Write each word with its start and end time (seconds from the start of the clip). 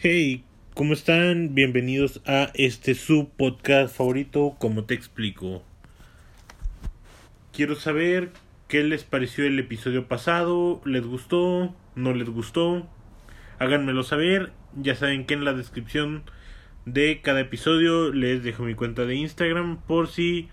Hey, 0.00 0.44
¿cómo 0.74 0.92
están? 0.92 1.56
Bienvenidos 1.56 2.22
a 2.24 2.52
este 2.54 2.94
su 2.94 3.30
podcast 3.36 3.96
favorito, 3.96 4.54
como 4.60 4.84
te 4.84 4.94
explico. 4.94 5.64
Quiero 7.52 7.74
saber 7.74 8.30
qué 8.68 8.84
les 8.84 9.02
pareció 9.02 9.44
el 9.44 9.58
episodio 9.58 10.06
pasado, 10.06 10.80
¿les 10.84 11.04
gustó? 11.04 11.74
¿No 11.96 12.14
les 12.14 12.28
gustó? 12.30 12.88
Háganmelo 13.58 14.04
saber, 14.04 14.52
ya 14.76 14.94
saben 14.94 15.26
que 15.26 15.34
en 15.34 15.44
la 15.44 15.52
descripción 15.52 16.22
de 16.84 17.20
cada 17.20 17.40
episodio 17.40 18.12
les 18.12 18.44
dejo 18.44 18.62
mi 18.62 18.76
cuenta 18.76 19.04
de 19.04 19.16
Instagram 19.16 19.78
por 19.78 20.06
si 20.06 20.48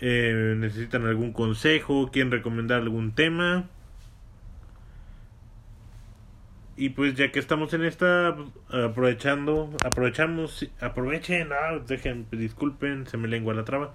eh, 0.00 0.54
necesitan 0.58 1.06
algún 1.06 1.32
consejo, 1.32 2.10
quieren 2.12 2.32
recomendar 2.32 2.82
algún 2.82 3.12
tema 3.14 3.70
y 6.76 6.90
pues 6.90 7.14
ya 7.14 7.32
que 7.32 7.38
estamos 7.38 7.72
en 7.72 7.84
esta, 7.84 8.36
aprovechando, 8.70 9.70
aprovechamos, 9.82 10.68
aprovechen, 10.80 11.48
ah, 11.52 11.78
dejen, 11.86 12.26
disculpen, 12.30 13.06
se 13.06 13.16
me 13.16 13.28
lengua 13.28 13.54
la 13.54 13.64
traba. 13.64 13.94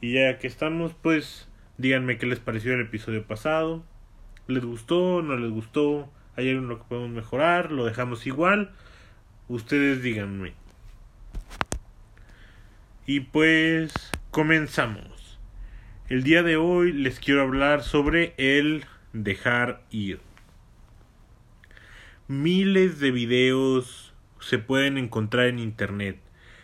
Y 0.00 0.14
ya 0.14 0.38
que 0.38 0.46
estamos, 0.46 0.94
pues 0.94 1.48
díganme 1.76 2.16
qué 2.16 2.26
les 2.26 2.40
pareció 2.40 2.72
el 2.72 2.80
episodio 2.80 3.26
pasado. 3.26 3.84
¿Les 4.46 4.64
gustó? 4.64 5.20
¿No 5.22 5.36
les 5.36 5.50
gustó? 5.50 6.10
¿Hay 6.34 6.50
algo 6.50 6.78
que 6.78 6.84
podemos 6.88 7.10
mejorar? 7.10 7.70
¿Lo 7.70 7.84
dejamos 7.84 8.26
igual? 8.26 8.72
Ustedes 9.48 10.02
díganme. 10.02 10.54
Y 13.04 13.20
pues 13.20 13.92
comenzamos. 14.30 15.38
El 16.08 16.22
día 16.22 16.42
de 16.42 16.56
hoy 16.56 16.92
les 16.92 17.20
quiero 17.20 17.42
hablar 17.42 17.82
sobre 17.82 18.32
el 18.38 18.86
dejar 19.12 19.82
ir. 19.90 20.20
Miles 22.32 22.98
de 22.98 23.10
videos 23.10 24.14
se 24.40 24.58
pueden 24.58 24.96
encontrar 24.96 25.48
en 25.48 25.58
Internet, 25.58 26.18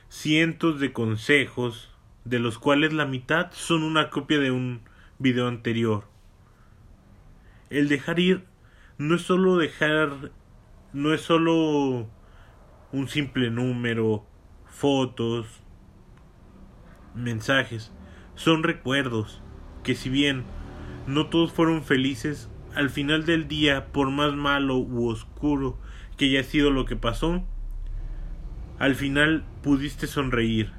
cientos 0.08 0.80
de 0.80 0.94
consejos, 0.94 1.94
de 2.24 2.38
los 2.38 2.58
cuales 2.58 2.94
la 2.94 3.04
mitad 3.04 3.52
son 3.52 3.82
una 3.82 4.08
copia 4.08 4.38
de 4.38 4.50
un 4.50 4.80
video 5.18 5.46
anterior. 5.46 6.04
El 7.68 7.88
dejar 7.88 8.18
ir 8.18 8.46
no 8.96 9.16
es 9.16 9.20
solo 9.20 9.58
dejar, 9.58 10.32
no 10.94 11.12
es 11.12 11.20
solo 11.20 12.08
un 12.90 13.08
simple 13.08 13.50
número, 13.50 14.24
fotos, 14.64 15.60
mensajes, 17.14 17.92
son 18.36 18.62
recuerdos 18.62 19.42
que 19.84 19.94
si 19.94 20.08
bien 20.08 20.44
no 21.06 21.26
todos 21.26 21.52
fueron 21.52 21.84
felices, 21.84 22.48
al 22.78 22.90
final 22.90 23.26
del 23.26 23.48
día, 23.48 23.86
por 23.86 24.12
más 24.12 24.34
malo 24.34 24.78
u 24.78 25.08
oscuro 25.08 25.76
que 26.16 26.26
haya 26.26 26.44
sido 26.44 26.70
lo 26.70 26.84
que 26.84 26.94
pasó, 26.94 27.44
al 28.78 28.94
final 28.94 29.44
pudiste 29.64 30.06
sonreír, 30.06 30.70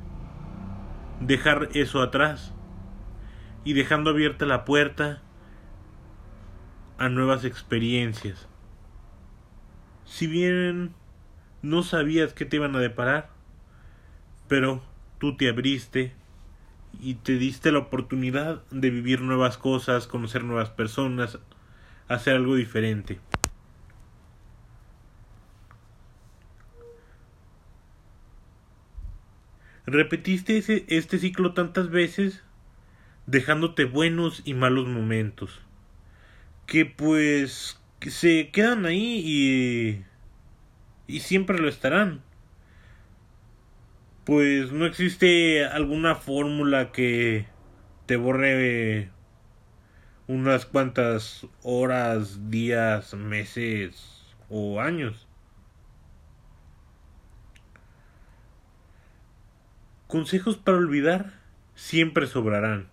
dejar 1.20 1.68
eso 1.74 2.02
atrás 2.02 2.54
y 3.66 3.74
dejando 3.74 4.12
abierta 4.12 4.46
la 4.46 4.64
puerta 4.64 5.22
a 6.98 7.10
nuevas 7.10 7.44
experiencias. 7.44 8.48
Si 10.06 10.26
bien 10.26 10.94
no 11.62 11.84
sabías 11.84 12.32
qué 12.32 12.46
te 12.46 12.56
iban 12.56 12.78
a 12.78 12.80
deparar, 12.80 13.30
pero 14.48 14.82
tú 15.18 15.36
te 15.36 15.50
abriste 15.50 16.14
y 17.02 17.16
te 17.16 17.34
diste 17.34 17.74
la 17.74 17.80
oportunidad 17.80 18.64
de 18.72 18.90
vivir 18.90 19.20
nuevas 19.20 19.58
cosas, 19.58 20.08
conocer 20.08 20.46
nuevas 20.46 20.70
personas, 20.70 21.40
hacer 22.10 22.36
algo 22.36 22.56
diferente. 22.56 23.20
Repetiste 29.86 30.58
ese, 30.58 30.86
este 30.88 31.18
ciclo 31.18 31.54
tantas 31.54 31.90
veces, 31.90 32.44
dejándote 33.26 33.86
buenos 33.86 34.42
y 34.46 34.54
malos 34.54 34.88
momentos, 34.88 35.62
que 36.68 36.86
pues 36.86 37.80
se 38.02 38.50
quedan 38.50 38.86
ahí 38.86 39.22
y, 39.26 40.04
y 41.08 41.22
siempre 41.22 41.58
lo 41.58 41.68
estarán. 41.70 42.22
Pues 44.26 44.72
no 44.72 44.86
existe 44.86 45.66
alguna 45.66 46.14
fórmula 46.16 46.92
que 46.92 47.48
te 48.06 48.16
borre 48.16 49.10
unas 50.30 50.68
cuantas 50.68 51.48
horas, 51.64 52.52
días, 52.52 53.16
meses 53.16 54.36
o 54.48 54.80
años. 54.80 55.28
Consejos 60.06 60.56
para 60.56 60.78
olvidar 60.78 61.34
siempre 61.74 62.28
sobrarán. 62.28 62.90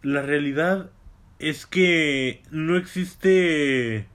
La 0.00 0.22
realidad 0.22 0.90
es 1.38 1.66
que 1.66 2.42
no 2.50 2.78
existe 2.78 4.06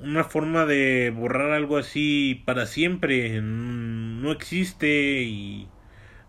una 0.00 0.24
forma 0.24 0.66
de 0.66 1.14
borrar 1.14 1.52
algo 1.52 1.76
así 1.76 2.42
para 2.44 2.66
siempre. 2.66 3.40
No 3.40 4.32
existe 4.32 5.22
y 5.22 5.68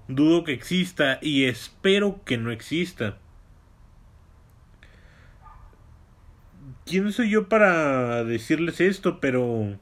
Dudo 0.09 0.43
que 0.43 0.53
exista 0.53 1.19
y 1.21 1.45
espero 1.45 2.21
que 2.25 2.39
no 2.39 2.49
exista. 2.49 3.19
¿Quién 6.83 7.11
soy 7.11 7.29
yo 7.29 7.47
para 7.47 8.23
decirles 8.23 8.81
esto? 8.81 9.19
Pero... 9.19 9.77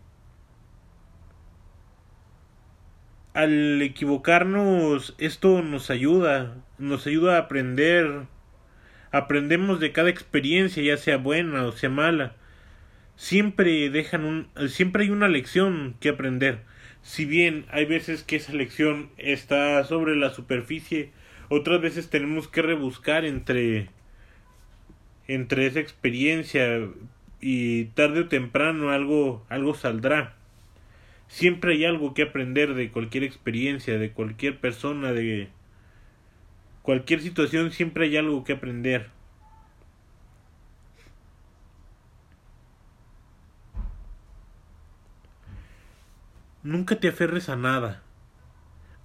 Al 3.34 3.82
equivocarnos, 3.82 5.16
esto 5.18 5.62
nos 5.62 5.90
ayuda, 5.90 6.56
nos 6.78 7.08
ayuda 7.08 7.38
a 7.38 7.42
aprender. 7.44 8.24
Aprendemos 9.14 9.80
de 9.80 9.94
cada 9.94 10.10
experiencia, 10.10 10.84
ya 10.84 10.98
sea 10.98 11.16
buena 11.16 11.64
o 11.64 11.72
sea 11.72 11.90
mala. 11.90 12.36
Siempre 13.16 13.90
dejan 13.90 14.26
un, 14.26 14.50
siempre 14.68 15.06
hay 15.06 15.10
una 15.10 15.30
lección 15.30 15.96
que 16.02 16.10
aprender 16.10 16.66
si 17.02 17.26
bien 17.26 17.66
hay 17.70 17.86
veces 17.86 18.24
que 18.24 18.36
esa 18.36 18.54
lección 18.54 19.10
está 19.18 19.84
sobre 19.84 20.16
la 20.16 20.30
superficie, 20.32 21.12
otras 21.50 21.82
veces 21.82 22.10
tenemos 22.10 22.48
que 22.48 22.62
rebuscar 22.62 23.26
entre 23.26 23.90
entre 25.28 25.66
esa 25.66 25.80
experiencia 25.80 26.88
y 27.42 27.86
tarde 27.86 28.22
o 28.22 28.28
temprano 28.28 28.92
algo 28.92 29.46
algo 29.50 29.74
saldrá. 29.74 30.36
Siempre 31.28 31.74
hay 31.74 31.86
algo 31.86 32.14
que 32.14 32.24
aprender 32.24 32.74
de 32.74 32.90
cualquier 32.92 33.24
experiencia, 33.24 33.98
de 33.98 34.12
cualquier 34.12 34.60
persona, 34.60 35.12
de 35.12 35.50
cualquier 36.82 37.22
situación, 37.22 37.72
siempre 37.72 38.06
hay 38.06 38.16
algo 38.16 38.46
que 38.46 38.54
aprender. 38.54 39.17
Nunca 46.68 47.00
te 47.00 47.08
aferres 47.08 47.48
a 47.48 47.56
nada. 47.56 48.04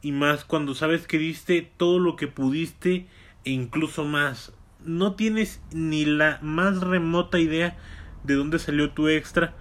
Y 0.00 0.10
más 0.10 0.44
cuando 0.44 0.74
sabes 0.74 1.06
que 1.06 1.16
diste 1.16 1.62
todo 1.76 2.00
lo 2.00 2.16
que 2.16 2.26
pudiste 2.26 3.06
e 3.44 3.50
incluso 3.52 4.04
más. 4.04 4.52
No 4.84 5.14
tienes 5.14 5.62
ni 5.70 6.04
la 6.04 6.40
más 6.42 6.80
remota 6.80 7.38
idea 7.38 7.76
de 8.24 8.34
dónde 8.34 8.58
salió 8.58 8.90
tu 8.90 9.06
extra, 9.06 9.54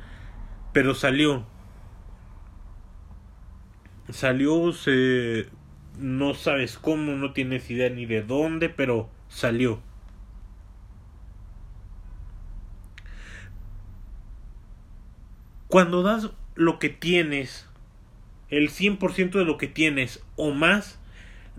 pero 0.74 0.96
salió. 0.96 1.46
Salió, 4.10 4.74
se... 4.74 5.48
no 6.00 6.34
sabes 6.34 6.80
cómo, 6.80 7.12
no 7.12 7.34
tienes 7.34 7.70
idea 7.70 7.92
ni 7.92 8.08
de 8.08 8.24
dónde, 8.24 8.70
pero 8.70 9.12
salió. 9.28 9.80
Cuando 15.68 16.02
das 16.02 16.32
lo 16.56 16.80
que 16.80 16.90
tienes 16.90 17.68
el 18.52 18.70
100% 18.70 19.32
de 19.32 19.46
lo 19.46 19.58
que 19.58 19.68
tienes 19.68 20.24
o 20.36 20.52
más, 20.52 21.00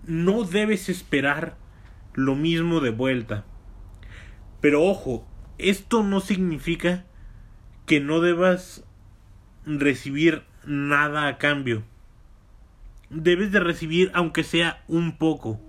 no 0.05 0.43
debes 0.43 0.89
esperar 0.89 1.57
lo 2.13 2.35
mismo 2.35 2.79
de 2.79 2.91
vuelta. 2.91 3.45
Pero 4.61 4.83
ojo, 4.83 5.27
esto 5.57 6.03
no 6.03 6.21
significa 6.21 7.05
que 7.85 7.99
no 7.99 8.21
debas 8.21 8.85
recibir 9.65 10.43
nada 10.65 11.27
a 11.27 11.37
cambio. 11.37 11.83
Debes 13.09 13.51
de 13.51 13.59
recibir 13.59 14.11
aunque 14.13 14.43
sea 14.43 14.83
un 14.87 15.17
poco. 15.17 15.59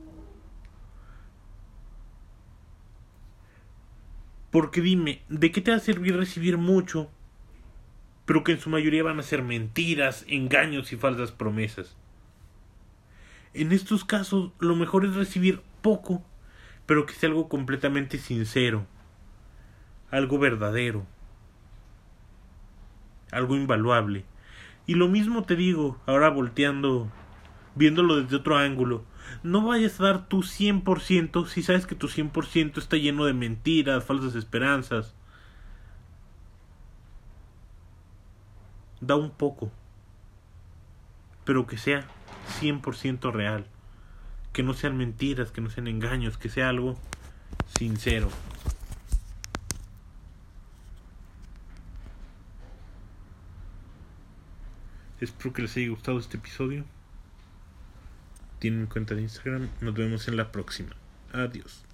Porque 4.50 4.80
dime, 4.80 5.22
¿de 5.28 5.50
qué 5.50 5.60
te 5.60 5.70
va 5.70 5.78
a 5.78 5.80
servir 5.80 6.16
recibir 6.16 6.58
mucho 6.58 7.10
pero 8.26 8.44
que 8.44 8.52
en 8.52 8.60
su 8.60 8.70
mayoría 8.70 9.02
van 9.02 9.18
a 9.18 9.22
ser 9.22 9.42
mentiras, 9.42 10.24
engaños 10.28 10.92
y 10.92 10.96
falsas 10.96 11.32
promesas. 11.32 11.96
En 13.52 13.72
estos 13.72 14.04
casos, 14.04 14.52
lo 14.58 14.74
mejor 14.74 15.04
es 15.04 15.14
recibir 15.14 15.60
poco, 15.82 16.24
pero 16.86 17.06
que 17.06 17.14
sea 17.14 17.28
algo 17.28 17.48
completamente 17.48 18.18
sincero, 18.18 18.86
algo 20.10 20.38
verdadero, 20.38 21.06
algo 23.30 23.56
invaluable. 23.56 24.24
Y 24.86 24.94
lo 24.94 25.08
mismo 25.08 25.44
te 25.44 25.56
digo, 25.56 26.00
ahora 26.06 26.30
volteando, 26.30 27.10
viéndolo 27.74 28.20
desde 28.20 28.36
otro 28.36 28.56
ángulo. 28.56 29.04
No 29.42 29.66
vayas 29.66 30.00
a 30.00 30.04
dar 30.04 30.28
tu 30.28 30.42
100% 30.42 31.46
si 31.46 31.62
sabes 31.62 31.86
que 31.86 31.94
tu 31.94 32.08
100% 32.08 32.78
está 32.78 32.96
lleno 32.96 33.24
de 33.24 33.32
mentiras, 33.32 34.04
falsas 34.04 34.34
esperanzas. 34.34 35.14
Da 39.06 39.16
un 39.16 39.30
poco, 39.30 39.70
pero 41.44 41.66
que 41.66 41.76
sea 41.76 42.06
100% 42.58 43.32
real. 43.32 43.66
Que 44.54 44.62
no 44.62 44.72
sean 44.72 44.96
mentiras, 44.96 45.50
que 45.50 45.60
no 45.60 45.68
sean 45.68 45.88
engaños, 45.88 46.38
que 46.38 46.48
sea 46.48 46.70
algo 46.70 46.96
sincero. 47.76 48.30
Espero 55.20 55.52
que 55.52 55.62
les 55.62 55.76
haya 55.76 55.90
gustado 55.90 56.18
este 56.18 56.38
episodio. 56.38 56.86
Tienen 58.58 58.86
cuenta 58.86 59.14
de 59.14 59.20
Instagram. 59.20 59.68
Nos 59.82 59.92
vemos 59.92 60.28
en 60.28 60.38
la 60.38 60.50
próxima. 60.50 60.96
Adiós. 61.30 61.84